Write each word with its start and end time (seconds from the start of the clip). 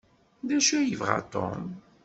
D 0.47 0.49
acu 0.57 0.73
ay 0.77 0.87
yebɣa 0.89 1.19
Tom? 1.33 1.63